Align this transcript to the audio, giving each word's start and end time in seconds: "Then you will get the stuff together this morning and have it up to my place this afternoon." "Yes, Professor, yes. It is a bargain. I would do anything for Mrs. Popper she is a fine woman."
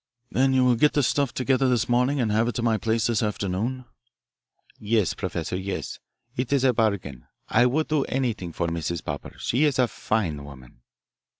"Then 0.31 0.51
you 0.55 0.65
will 0.65 0.73
get 0.77 0.93
the 0.93 1.03
stuff 1.03 1.31
together 1.31 1.69
this 1.69 1.87
morning 1.87 2.19
and 2.19 2.31
have 2.31 2.47
it 2.47 2.49
up 2.49 2.55
to 2.55 2.61
my 2.63 2.79
place 2.79 3.05
this 3.05 3.21
afternoon." 3.21 3.85
"Yes, 4.79 5.13
Professor, 5.13 5.55
yes. 5.55 5.99
It 6.35 6.51
is 6.51 6.63
a 6.63 6.73
bargain. 6.73 7.27
I 7.47 7.67
would 7.67 7.87
do 7.89 8.03
anything 8.05 8.51
for 8.51 8.65
Mrs. 8.65 9.03
Popper 9.05 9.35
she 9.37 9.63
is 9.63 9.77
a 9.77 9.87
fine 9.87 10.43
woman." 10.43 10.81